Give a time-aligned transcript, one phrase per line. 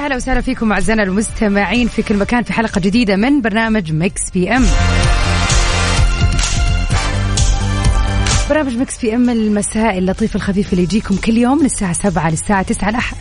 [0.00, 4.30] ويا هلا وسهلا فيكم أعزائنا المستمعين في كل مكان في حلقة جديدة من برنامج Mix
[4.34, 4.66] FM.
[8.50, 12.88] برنامج Mix FM المساء اللطيف الخفيف اللي يجيكم كل يوم من الساعة 7 للساعة 9
[12.88, 13.14] الأح...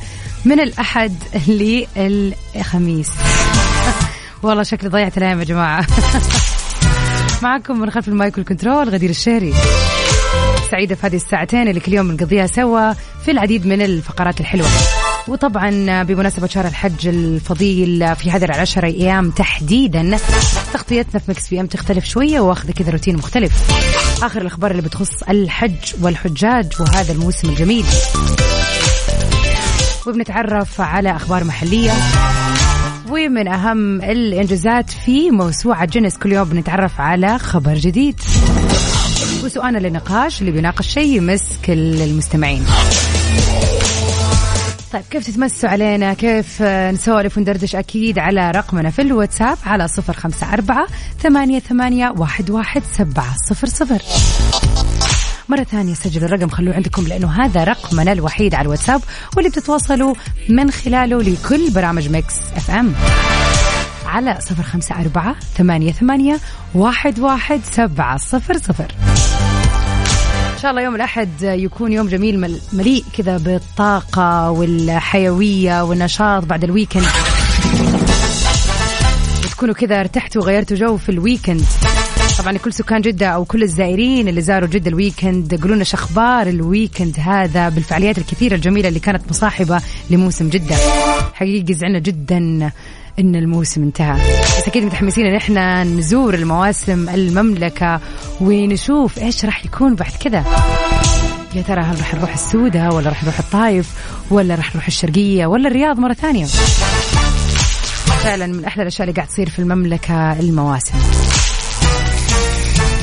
[0.46, 1.14] من الأحد
[1.48, 3.11] للخميس.
[4.43, 5.88] والله شكلي ضيعت الأيام يا جماعة.
[7.43, 9.54] معكم من خلف المايك وال control غدير الشهري.
[10.71, 14.68] سعيدة في هذه الساعتين اللي كل يوم بنقضيها سوا في العديد من الفقرات الحلوة.
[15.30, 20.18] وطبعا بمناسبة شهر الحج الفضيل في هذه العشر أيام تحديدا
[20.74, 23.54] تغطيتنا في Mix FM تختلف شوية وآخذة كذا روتين مختلف.
[24.24, 27.86] آخر الأخبار اللي بتخص الحج والحجاج وهذا الموسم الجميل.
[30.08, 31.91] وبنتعرف على أخبار محلية.
[33.10, 38.20] ومن أهم الإنجازات في موسوعة جنس كل يوم بنتعرف على خبر جديد.
[39.44, 42.66] وسؤالنا للنقاش اللي بيناقش شيء يمس كل المستمعين.
[44.93, 50.54] طيب كيف تتمسوا علينا؟ كيف نسولف وندردش أكيد على رقمنا في الواتساب على صفر خمسة
[50.54, 50.87] أربعة
[51.20, 54.01] ثمانية, ثمانية واحد, واحد سبعة صفر صفر.
[55.49, 59.01] مرة ثانية سجلوا الرقم خلوه عندكم لأنه هذا رقمنا الوحيد على الواتساب
[59.35, 60.15] واللي بتتواصلوا
[60.49, 62.93] من خلاله لكل برامج Mix FM.
[64.06, 66.40] على صفر خمسة أربعة ثمانية, ثمانية
[66.75, 68.88] واحد, واحد سبعة صفر صفر.
[70.62, 77.06] شاء الله يوم الأحد يكون يوم جميل مليء كذا بالطاقة والحيوية والنشاط بعد ال weekend
[79.46, 81.66] وتكونوا كذا ارتحتوا وغيرتوا جو في ال weekend
[82.40, 86.47] طبعا كل سكان جدة أو كل الزائرين اللي زاروا جدة ال weekend قولوا لنا أخبار
[86.47, 90.75] ال weekend هذا بالفعاليات الكثيرة الجميلة اللي كانت مصاحبة لموسم جدة.
[91.34, 92.38] حقيقي زعلنا جدا
[93.19, 94.19] إن الموسم انتهى.
[94.57, 98.01] بس أكيد متحمسين إن إحنا نزور المواسم المملكة
[98.41, 100.46] ونشوف إيش راح يكون بعد كذا.
[101.56, 103.90] يا ترى هل راح نروح السودة ولا راح نروح الطايف
[104.31, 106.46] ولا راح نروح الشرقية ولا الرياض مرة ثانية؟
[108.24, 110.94] فعلا من أحلى الأشياء اللي قاعد تصير في المملكة المواسم.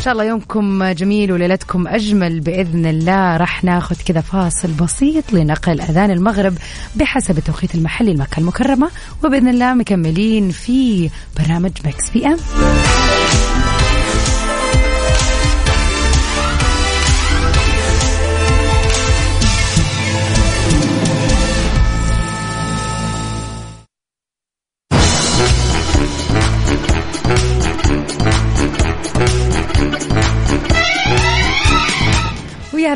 [0.07, 3.37] شاء الله يومكم جميل وليلتكم أجمل بإذن الله.
[3.37, 6.55] راح ناخذ كذا فاصل بسيط لنقل أذان المغرب
[6.97, 8.91] بحسب التوقيت المحلي لمكة المكرمة
[9.25, 12.37] وبإذن الله مكملين في برنامج مكس بي أم.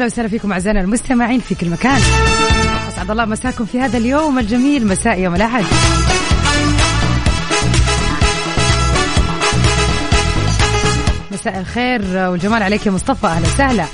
[0.00, 2.00] أهلا وسهلا فيكم أعزائنا المستمعين في كل مكان.
[2.88, 4.87] اسعد الله مساكم في هذا اليوم الجميل.
[4.87, 5.65] مساء يوم الأحد.
[11.33, 12.03] مساء الخير.
[12.31, 13.27] والجمال عليك يا مصطفى.
[13.27, 13.84] أهلا وسهلا.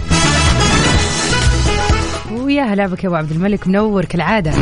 [2.32, 3.68] ويا هلا بك يا أبو عبد الملك.
[3.68, 4.52] منور كالعادة.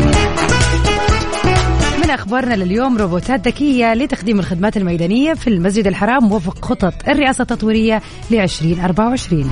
[2.02, 8.02] من أخبارنا لليوم روبوتات ذكية لتقديم الخدمات الميدانية في المسجد الحرام وفق خطط الرئاسة التطويرية
[8.30, 9.50] ل 2024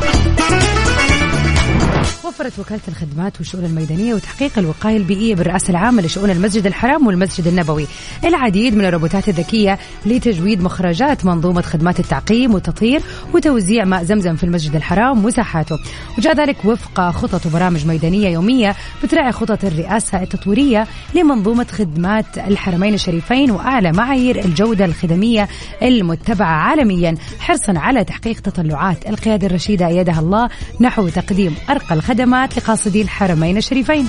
[2.24, 7.86] وفرت وكالة الخدمات والشؤون الميدانية وتحقيق الوقاية البيئية بالرئاسة العامة لشؤون المسجد الحرام والمسجد النبوي.
[8.24, 13.02] العديد من الروبوتات الذكية لتجويد مخرجات منظومة خدمات التعقيم والتطهير
[13.34, 15.78] وتوزيع ماء زمزم في المسجد الحرام ومساحاته
[16.18, 23.50] وجاء ذلك وفق خطط وبرامج ميدانية يومية بتراعي خطط الرئاسة التطويرية لمنظومة خدمات الحرمين الشريفين
[23.50, 25.48] وأعلى معايير الجودة الخدمية
[25.82, 30.48] المتبعة عالميا حرصا على تحقيق تطلعات القيادة الرشيدة أيدها الله
[30.80, 34.08] نحو تقديم أرقى الخدمات الخدمات لقاصدي الحرمين الشريفين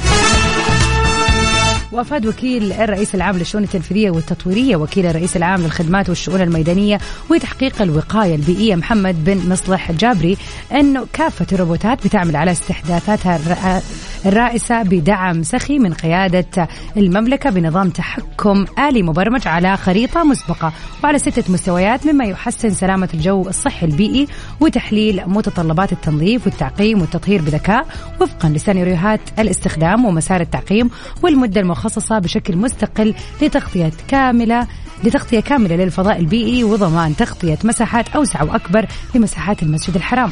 [1.91, 8.35] وأفاد وكيل الرئيس العام للشؤون التنفيذية والتطويرية وكيل الرئيس العام للخدمات والشؤون الميدانية وتحقيق الوقاية
[8.35, 10.37] البيئيه محمد بن مصلح الجابري
[10.71, 13.81] انه كافة الروبوتات بتعمل على استحداثاتها
[14.25, 16.67] الرائسة بدعم سخي من قيادة
[16.97, 20.73] المملكة بنظام تحكم آلي مبرمج على خريطة مسبقة.
[21.03, 24.27] وعلى ستة مستويات مما يحسن سلامة الجو الصحي البيئي
[24.59, 27.85] وتحليل متطلبات التنظيف والتعقيم والتطهير بذكاء.
[28.21, 30.89] وفقا لسيناريوهات الاستخدام ومسار التعقيم
[31.23, 34.67] والمدة المخصصة مخصصة بشكل مستقل لتغطية كاملة
[35.03, 38.85] لتغطية كاملة للفضاء البيئي وضمان تغطية مساحات أوسع وأكبر
[39.15, 40.31] لمساحات المسجد الحرام.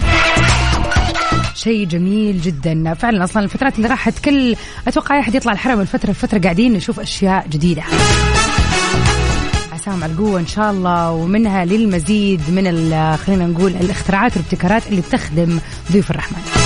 [1.56, 2.94] شيء جميل جدا.
[2.94, 4.56] فعلا أصلا الفترات اللي راحت كل
[4.88, 7.84] أتوقع اي أحد يطلع الحرم الفترة الفترة قاعدين نشوف أشياء جديدة.
[9.72, 12.68] عساهم على القوة إن شاء الله ومنها للمزيد من
[13.18, 15.60] خلينا نقول الاختراعات والابتكارات اللي بتخدم
[15.92, 16.61] ضيوف الرحمن.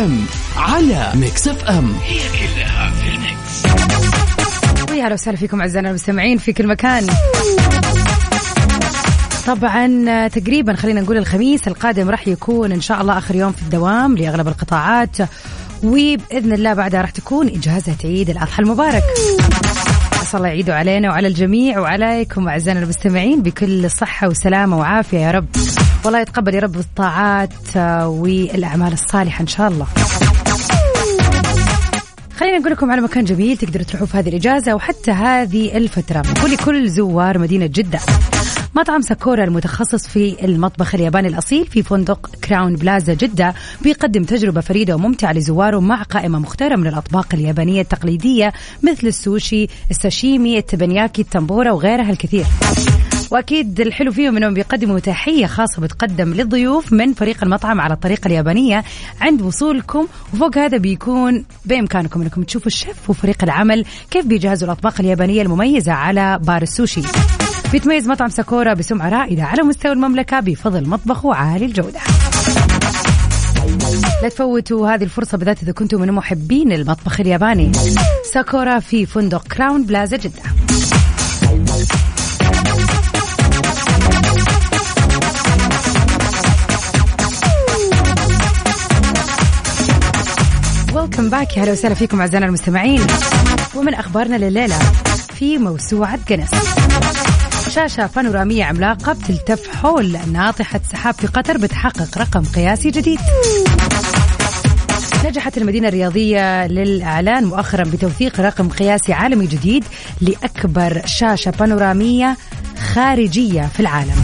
[0.00, 0.24] أم
[0.56, 3.64] على Mix FM هي كلها في ال mix
[4.90, 7.06] ويا هلا وسهلا فيكم أعزائنا المستمعين في كل مكان.
[9.46, 14.16] طبعا تقريبا خلينا نقول الخميس القادم راح يكون إن شاء الله آخر يوم في الدوام
[14.16, 15.16] لأغلب القطاعات
[15.82, 19.02] وبإذن الله بعدها راح تكون إجازة عيد الأضحى المبارك.
[20.30, 25.46] اسال الله يعيده علينا وعلى الجميع وعليكم أعزائنا المستمعين بكل صحة وسلامة وعافية يا رب.
[26.04, 29.86] والله يتقبل يا رب الطاعات والأعمال الصالحة إن شاء الله.
[32.36, 36.22] خلينا نقول لكم على مكان جميل تقدروا تروحوا في هذه الإجازة وحتى هذه الفترة.
[36.44, 37.98] ولكل زوار مدينة جدة.
[38.74, 44.94] مطعم ساكورا المتخصص في المطبخ الياباني الأصيل في فندق كراون بلازا جدة بيقدم تجربة فريدة
[44.94, 48.52] وممتعة لزواره مع قائمة مختارة من الأطباق اليابانية التقليدية
[48.82, 52.44] مثل السوشي الساشيمي التبنياكي التمبورا وغيرها الكثير.
[53.30, 58.84] وأكيد الحلو فيهم إنهم بيقدموا تحية خاصة بتقدم للضيوف من فريق المطعم على الطريقة اليابانية
[59.20, 60.06] عند وصولكم.
[60.34, 66.38] وفوق هذا بيكون بإمكانكم إنكم تشوفوا الشيف وفريق العمل كيف بيجهزوا الأطباق اليابانية المميزة على
[66.42, 67.02] بار السوشي.
[67.72, 72.00] بيتميز مطعم ساكورا بسمعة رائدة على مستوى المملكة بفضل مطبخه عالي الجودة.
[74.22, 77.72] لا تفوتوا هذه الفرصة بالذات إذا كنتم من محبين المطبخ الياباني.
[78.32, 80.42] ساكورا في فندق كراون بلازا جدة.
[90.94, 93.06] ويلكم باك يا هلا وسهلا فيكم أعزائنا المستمعين.
[93.74, 94.78] ومن أخبارنا لليلة
[95.34, 96.50] في موسوعة جنس
[97.70, 103.18] شاشة بانورامية عملاقة بتلتف حول ناطحة سحاب في قطر بتحقق رقم قياسي جديد.
[105.24, 109.84] نجحت المدينة الرياضية للإعلان مؤخرا بتوثيق رقم قياسي عالمي جديد
[110.20, 112.36] لأكبر شاشة بانورامية
[112.92, 114.22] خارجية في العالم.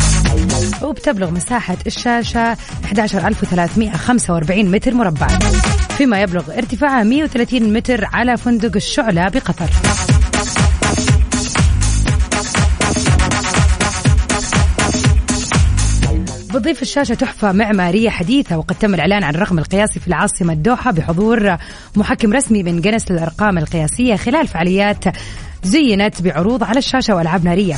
[0.82, 5.28] وبتبلغ مساحة الشاشة 11345 متر مربع.
[5.98, 9.70] فيما يبلغ ارتفاعها 130 متر على فندق الشعلة بقطر.
[16.66, 21.56] بتضيف الشاشة تحفة معمارية حديثة وقد تم الإعلان عن الرقم القياسي في العاصمة الدوحة بحضور
[21.96, 25.04] محكم رسمي من جنس للأرقام القياسية خلال فعاليات
[25.64, 27.76] زينت بعروض على الشاشة وألعاب نارية.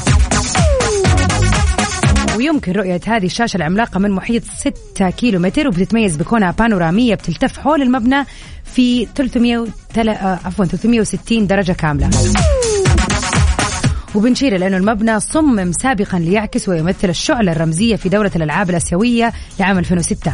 [2.37, 7.83] ويمكن رؤية هذه الشاشة العملاقة من محيط 6 كيلو متر وبتتميز بكونها بانورامية بتلتف حول
[7.83, 8.25] المبنى
[8.65, 9.67] في 300
[9.99, 12.11] آه، عفوا 360 درجة كاملة.
[14.15, 20.33] وبنشير لأنه المبنى صمم سابقا ليعكس ويمثل الشعلة الرمزية في دورة الألعاب الآسيوية لعام 2006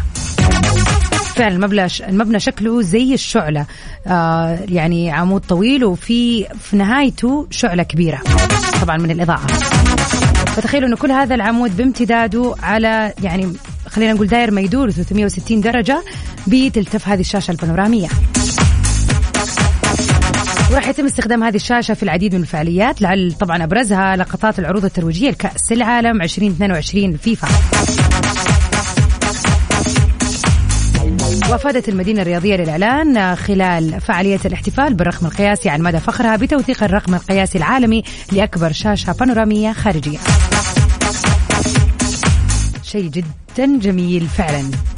[1.35, 3.67] فعلا المبنى المبنى شكله زي الشعلة.
[4.07, 8.21] آه يعني عمود طويل وفي في نهايته شعلة كبيرة
[8.83, 9.47] طبعا من الإضاءة.
[10.47, 13.53] فتخيلوا انه كل هذا العمود بامتداده على يعني
[13.87, 16.03] خلينا نقول داير ما يدور 360 درجة
[16.47, 18.09] بتلتف هذه الشاشة البانورامية.
[20.75, 25.31] وراح يتم استخدام هذه الشاشة في العديد من الفعاليات لعل طبعا أبرزها لقطات العروض الترويجية
[25.31, 27.49] لكأس العالم 2022 فيفا.
[31.51, 37.59] وأفادت المدينة الرياضية للإعلان خلال فعالية الاحتفال بالرقم القياسي عن مدى فخرها بتوثيق الرقم القياسي
[37.59, 40.19] العالمي لأكبر شاشة بانورامية خارجية.
[42.83, 44.94] شيء جدا جميل فعلا.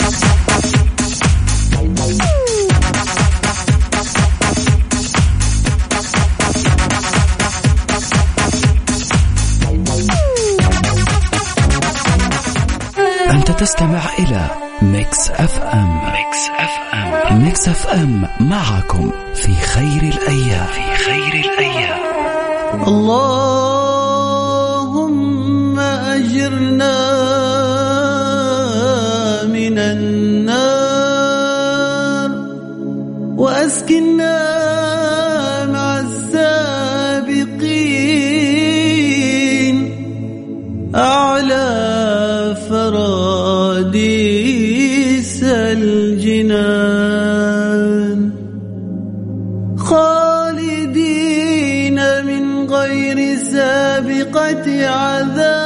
[13.48, 14.50] أنت تستمع إلى
[14.82, 20.66] Mix FM Mix FM Mix FM معكم في خير الأيام.
[20.66, 21.98] في خير الأيام.
[22.86, 23.78] اللهم
[25.78, 26.96] أجرنا
[29.44, 30.86] من النار
[33.36, 34.55] وأسكننا
[45.82, 47.50] الجنان
[49.78, 51.04] خالدين
[52.24, 55.65] من غير سابقة عذاب.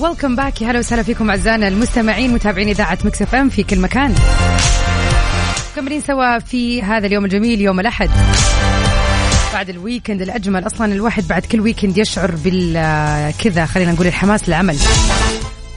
[0.00, 4.14] Welcome back يا هلا وسهلا فيكم أعزائنا المستمعين متابعين إذاعة Mix FM في كل مكان.
[5.72, 8.10] مكملين سوا في هذا اليوم الجميل يوم الأحد.
[9.52, 10.66] بعد ال weekend الأجمل.
[10.66, 12.72] أصلا الواحد بعد كل weekend يشعر بال
[13.44, 14.78] كذا خلينا نقول الحماس للعمل.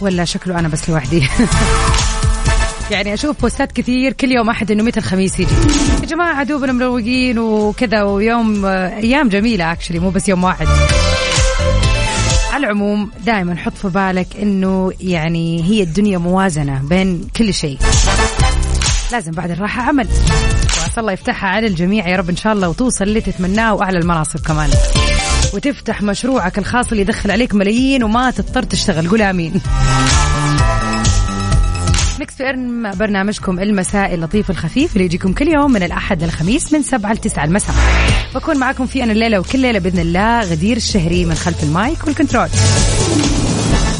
[0.02, 1.28] ولا شكله أنا بس لوحدي.
[2.92, 5.54] يعني أشوف بوستات كثير كل يوم أحد إنه متى الخميس يجي.
[6.02, 10.68] يا جماعة دوبنا مروقين وكذا ويوم أيام جميلة actually مو بس يوم واحد.
[12.62, 17.78] على العموم دائما حط في بالك إنه يعني هي الدنيا موازنة بين كل شيء.
[19.12, 20.08] لازم بعد الراحة عمل.
[20.80, 24.40] وعسى الله يفتحها على الجميع يا رب إن شاء الله وتوصل اللي تتمناه وأعلى المناصب
[24.40, 24.70] كمان.
[25.54, 29.10] وتفتح مشروعك الخاص اللي يدخل عليك ملايين وما تضطر تشتغل.
[29.10, 29.62] قول آمين.
[32.22, 37.14] Mix PM برنامجكم المسائي اللطيف الخفيف اللي يجيكم كل يوم من الأحد للخميس من 7
[37.14, 37.76] ل 9 المساء.
[38.36, 42.08] بكون معكم في أنا الليلة وكل ليلة بإذن الله غدير الشهري من خلف ال mic
[42.08, 42.48] وال control.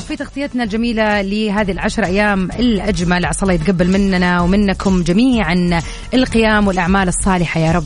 [0.08, 5.82] في تغطيتنا الجميلة لهذه العشر أيام الأجمل عسى الله يتقبل مننا ومنكم جميعا
[6.14, 7.86] القيام والأعمال الصالحة يا رب.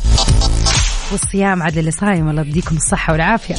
[1.12, 3.56] والصيام عدل اللي صايم الله يديكم الصحة والعافية.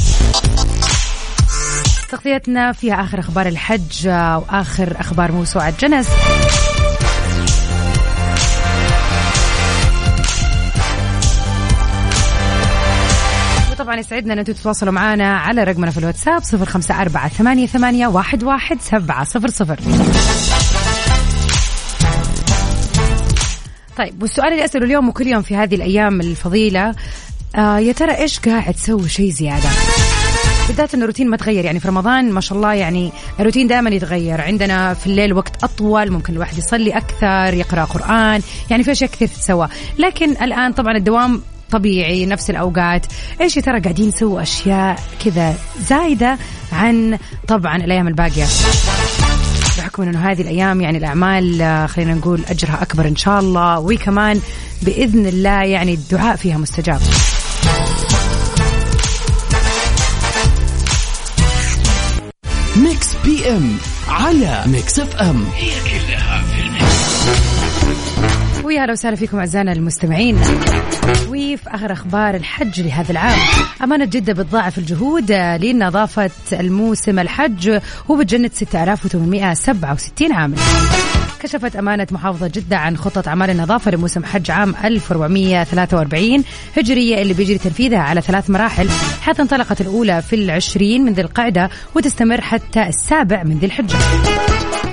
[2.10, 6.08] تغطيتنا فيها آخر أخبار الحج وآخر أخبار موسوعة جنس.
[13.78, 18.06] طبعا يسعدنا أن أنتم تتواصلوا معنا على رقمنا في الواتساب صفر خمسة أربعة ثمانية, ثمانية
[18.06, 19.78] واحد, واحد سبعة صفر صفر.
[23.96, 26.94] طيب والسؤال اللي أسأله اليوم وكل يوم في هذه الأيام الفضيلة
[27.56, 29.68] آه يا ترى إيش قاعد تسوي شيء زيادة؟
[30.68, 31.64] بالذات إنه الروتين ما تغير.
[31.64, 34.40] يعني في رمضان ما شاء الله يعني الروتين دائما يتغير.
[34.40, 39.28] عندنا في الليل وقت أطول ممكن الواحد يصلي أكثر يقرأ قرآن يعني في أشياء كثير
[39.28, 39.68] تتسوى.
[39.98, 43.06] لكن الآن طبعا الدوام طبيعي نفس الأوقات.
[43.40, 45.54] إيش ترى قاعدين نسوي؟ أشياء كذا
[45.88, 46.38] زايدة
[46.72, 47.18] عن
[47.48, 48.46] طبعا الأيام الباقية.
[49.78, 53.78] بحكم إنه هذه الأيام يعني الأعمال آه، خلينا نقول أجرها أكبر إن شاء الله.
[53.78, 54.40] وكمان
[54.82, 57.00] بإذن الله يعني الدعاء فيها مستجاب.
[63.48, 63.76] PM
[64.08, 65.44] على Mix FM.
[65.54, 67.26] هي كلها في ال mix.
[68.64, 70.38] ويا أهلا وسهلا فيكم أعزائنا المستمعين.
[71.28, 73.38] وفي آخر أخبار الحج لهذا العام.
[73.82, 80.56] أمانة جدة بتضاعف الجهود لنظافه الموسم الحج وبتجند 6867 عامل
[81.42, 86.44] كشفت أمانة محافظة جدة عن خطة أعمال النظافة لموسم حج عام 1443
[86.76, 88.88] هجرية اللي بيجري تنفيذها على ثلاث مراحل.
[89.22, 93.96] حيث انطلقت الأولى في العشرين من ذي القعدة وتستمر حتى السابع من ذي الحجة.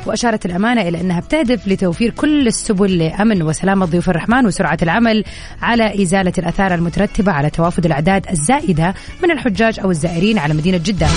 [0.05, 5.23] وأشارت الأمانة إلى أنها بتهدف لتوفير كل السبل لأمن وسلامة ضيوف الرحمن وسرعة العمل
[5.61, 11.07] على إزالة الأثار المترتبة على توافد الأعداد الزائدة من الحجاج أو الزائرين على مدينة جدة.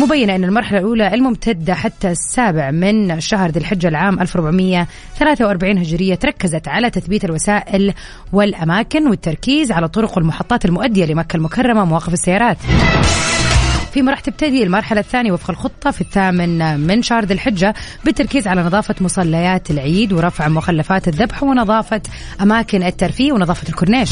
[0.00, 6.68] مبينة أن المرحلة الأولى الممتدة حتى السابع من شهر ذي الحجة العام 1443 هجرية تركزت
[6.68, 7.94] على تثبيت الوسائل
[8.32, 12.56] والأماكن والتركيز على الطرق والمحطات المؤدية لمكة المكرمة مواقف السيارات.
[13.90, 18.62] فيما راح تبتدي المرحلة الثانية وفق الخطة في الثامن من شهر ذي الحجة بالتركيز على
[18.62, 22.02] نظافة مصليات العيد ورفع مخلفات الذبح ونظافة
[22.40, 24.10] أماكن الترفيه ونظافة الكورنيش.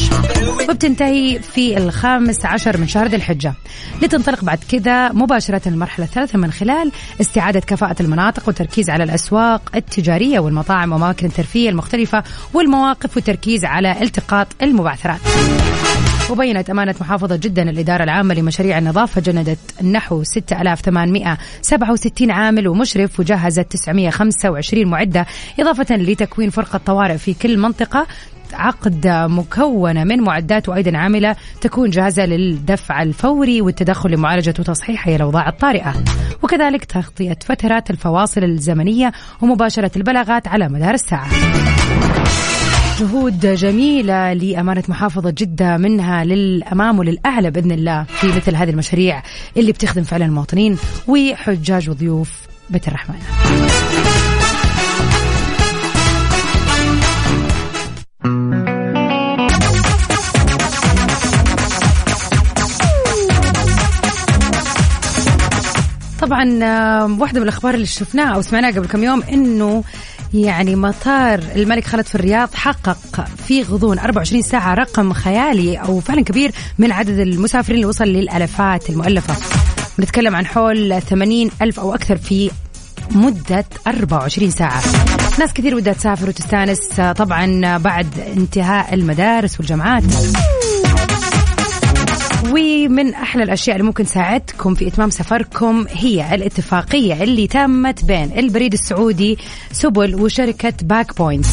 [0.69, 3.53] وبتنتهي في الخامس عشر من شهر ذي الحجة.
[4.01, 10.39] لتنطلق بعد كذا مباشرة المرحلة الثالثة من خلال استعادة كفاءة المناطق والتركيز على الأسواق التجارية
[10.39, 15.19] والمطاعم وأماكن الترفيه المختلفة والمواقف والتركيز على التقاط المبعثرات.
[16.31, 24.85] وبينت أمانة محافظة جدا الإدارة العامة لمشاريع النظافة جندت نحو 6867 عامل ومشرف وجهزت 925
[24.85, 25.25] معدة
[25.59, 28.07] إضافة لتكوين فرقة طوارئ في كل منطقة.
[28.53, 35.93] عقد مكونة من معدات وأيضا عاملة تكون جاهزة للدفع الفوري والتدخل لمعالجة وتصحيح الأوضاع الطارئة.
[36.43, 41.29] وكذلك تغطية فترات الفواصل الزمنية ومباشرة البلاغات على مدار الساعة.
[42.99, 49.23] جهود جميلة لأمانة محافظة جدة منها للأمام وللأعلى بإذن الله في مثل هذه المشاريع
[49.57, 50.77] اللي بتخدم فعلا المواطنين
[51.07, 53.15] وحجاج وضيوف بيت الرحمن.
[66.21, 66.43] طبعا
[67.19, 69.83] واحدة من الأخبار اللي شفناها أو سمعناها قبل كم يوم إنه
[70.33, 72.97] يعني مطار الملك خالد في الرياض حقق
[73.47, 78.89] في غضون 24 ساعة رقم خيالي أو فعلا كبير من عدد المسافرين اللي وصل للألفات
[78.89, 79.35] المؤلفة.
[79.97, 82.51] بنتكلم عن حول 80 ألف أو أكثر في
[83.11, 84.81] مدة 24 ساعة.
[85.39, 88.07] ناس كثير ودها تسافر وتستانس طبعا بعد
[88.37, 90.03] انتهاء المدارس والجامعات.
[92.59, 98.73] ومن أحلى الأشياء اللي ممكن تساعدكم في إتمام سفركم هي الاتفاقية اللي تمت بين البريد
[98.73, 99.37] السعودي
[99.71, 101.45] سبل وشركة Bag Point.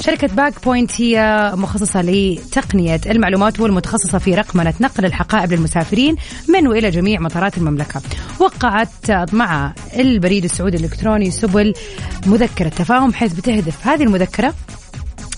[0.00, 6.16] شركة Bag Point هي مخصصة لتقنية المعلومات والمتخصصة في رقمنة نقل الحقائب للمسافرين
[6.48, 8.02] من وإلى جميع مطارات المملكة.
[8.38, 11.74] وقعت مع البريد السعودي الإلكتروني سبل
[12.26, 14.54] مذكرة تفاهم حيث بتهدف هذه المذكرة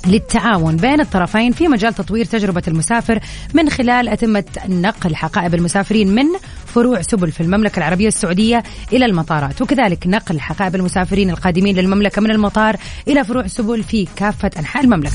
[0.06, 3.20] للتعاون بين الطرفين في مجال تطوير تجربة المسافر
[3.54, 6.24] من خلال أتمة نقل حقائب المسافرين من
[6.66, 8.62] فروع سبل في المملكة العربية السعودية
[8.92, 9.62] إلى المطارات.
[9.62, 12.76] وكذلك نقل حقائب المسافرين القادمين للمملكة من المطار
[13.08, 15.14] إلى فروع سبل في كافة أنحاء المملكة.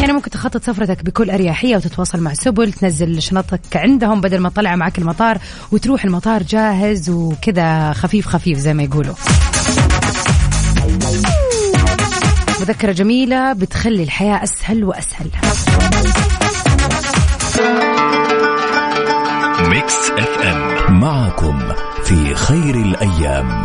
[0.00, 4.76] يعني ممكن تخطط سفرتك بكل أريحية وتتواصل مع سبل تنزل شنطك عندهم بدل ما تطلع
[4.76, 5.38] معك المطار
[5.72, 9.14] وتروح المطار جاهز وكذا خفيف خفيف زي ما يقولوا.
[12.60, 15.30] مذكرة جميلة بتخلي الحياة أسهل وأسهل.
[19.68, 21.58] Mix FM معكم
[22.04, 23.64] في خير الأيام.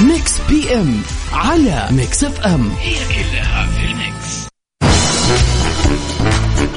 [0.00, 1.00] Mix PM
[1.32, 4.46] على Mix FM هي كلها في ال mix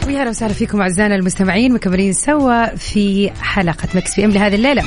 [0.08, 4.84] ويا أهلا وسهلا فيكم أعزائنا المستمعين مكملين سوا في حلقة Mix PM لهذه الليلة.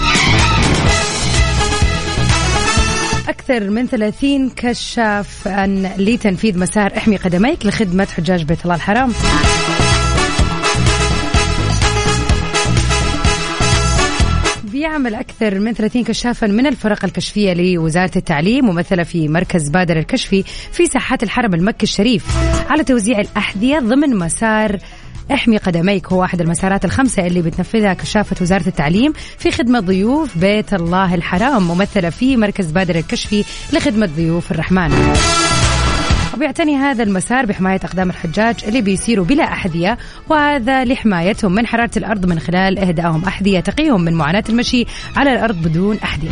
[3.42, 5.48] أكثر من 30 كشاف
[5.98, 9.12] لتنفيذ مسار احمي قدميك لخدمة حجاج بيت الله الحرام.
[14.64, 20.42] بيعمل أكثر من 30 كشافا من الفرق الكشفية لوزارة التعليم ممثلة في مركز بادر الكشفي
[20.72, 22.24] في ساحات الحرم المكي الشريف
[22.70, 24.78] على توزيع الأحذية ضمن مسار
[25.30, 30.74] احمي قدميك هو واحد المسارات الخمسة اللي بتنفذها كشافة وزارة التعليم في خدمة ضيوف بيت
[30.74, 34.92] الله الحرام ممثلة في مركز بادر الكشفي لخدمة ضيوف الرحمن.
[36.34, 42.26] وبيعتني هذا المسار بحماية أقدام الحجاج اللي بيسيروا بلا أحذية وهذا لحمايتهم من حرارة الأرض
[42.26, 44.84] من خلال إهدائهم أحذية تقيهم من معاناة المشي
[45.16, 46.30] على الأرض بدون أحذية.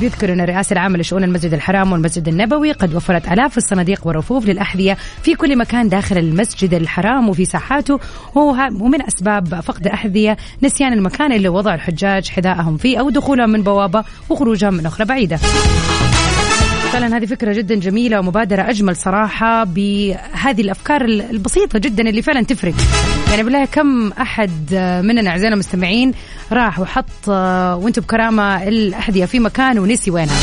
[0.00, 4.96] بيذكر أن الرئاسة العامة لشؤون المسجد الحرام والمسجد النبوي قد وفرت آلاف الصناديق والرفوف للأحذية
[5.22, 8.00] في كل مكان داخل المسجد الحرام وفي ساحاته
[8.34, 14.04] ومن أسباب فقد الأحذية نسيان المكان اللي وضع الحجاج حذائهم فيه أو دخولهم من بوابة
[14.28, 15.38] وخروجهم من أخرى بعيدة.
[16.92, 22.74] فعلا هذه فكرة جدا جميلة ومبادرة أجمل صراحة بهذه الأفكار البسيطة جدا اللي فعلا تفرق.
[23.30, 24.74] يعني بالله كم أحد
[25.04, 26.12] مننا أعزائنا المستمعين
[26.52, 30.36] راح وحط وأنتم بكرامة الأحذية في مكان ونسي وينها.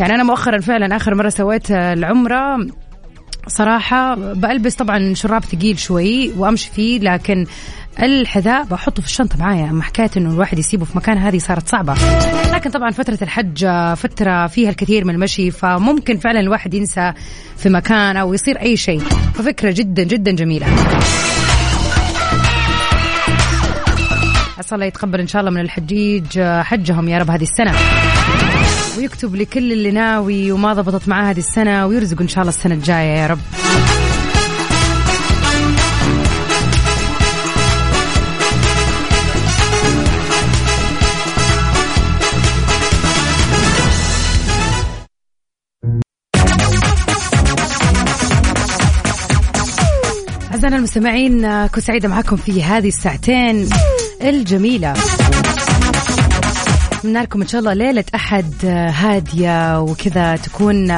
[0.00, 2.66] يعني أنا مؤخرا فعلا آخر مرة سويت العمرة
[3.46, 7.46] صراحة بلبس طبعا شراب ثقيل شوي وأمشي فيه لكن
[8.02, 9.70] الحذاء بحطه في الشنطة معايا.
[9.70, 11.94] أما حكاية إنه الواحد يسيبه في مكان هذه صارت صعبة.
[12.52, 17.12] لكن طبعا فترة الحج فترة فيها الكثير من المشي فممكن فعلا الواحد ينسى
[17.56, 19.00] في مكان أو يصير أي شيء.
[19.34, 20.66] ففكرة جدا جدا جميلة.
[24.58, 27.72] عسى الله يتقبل إن شاء الله من الحجيج حجهم يا رب هذه السنة.
[28.98, 33.16] ويكتب لكل اللي ناوي وما ضبطت معاه هذه السنة ويرزق إن شاء الله السنة الجاية
[33.16, 33.38] يا رب.
[50.52, 53.68] أعزائنا المستمعين كنت سعيدة معكم في هذه الساعتين
[54.22, 54.94] الجميلة.
[57.02, 60.88] أتمنى لكم إن شاء الله ليلة أحد هادية وكذا تكون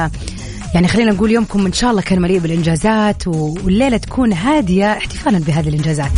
[0.73, 5.69] يعني خلينا نقول يومكم إن شاء الله كان مليء بالإنجازات والليلة تكون هادية احتفالا بهذه
[5.69, 6.11] الإنجازات.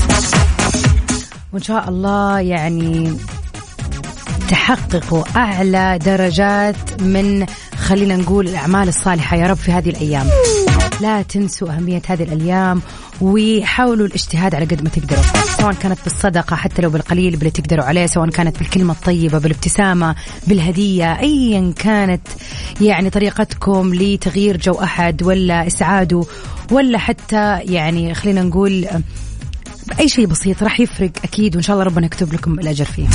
[1.54, 3.18] وإن شاء الله يعني
[4.50, 7.46] تحققوا أعلى درجات من
[7.78, 9.38] خلينا نقول الأعمال الصالحة.
[9.38, 10.28] يا رب في هذه الأيام.
[11.02, 12.82] لا تنسوا أهمية هذه الأيام
[13.22, 15.24] وحاولوا الاجتهاد على قد ما تقدروا
[15.58, 20.16] سواء كانت بالصدقة حتى لو بالقليل اللي تقدروا عليه سواء كانت بالكلمة الطيبة بالابتسامة
[20.48, 22.28] بالهدية أيا كانت
[22.82, 26.24] يعني طريقتكم لتغيير جو أحد ولا إسعاده
[26.72, 28.88] ولا حتى يعني خلينا نقول
[30.00, 33.08] أي شيء بسيط راح يفرق أكيد وإن شاء الله ربنا يكتب لكم الأجر فيه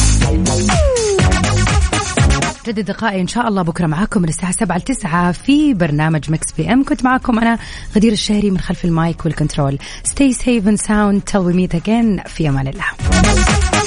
[2.67, 6.53] جدد لقائي إن شاء الله بكرة معاكم من الساعة 7 ل 9 في برنامج Mix
[6.53, 7.59] PM كنت معاكم أنا
[7.97, 9.79] غدير الشهري من خلف ال mic وال control.
[10.05, 13.82] Stay safe and sound till we meet again في أمان الله.